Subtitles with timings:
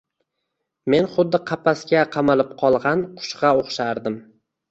[0.93, 4.19] Men xuddi qapasga qamalib qolg‘an qushg‘a o‘xshardim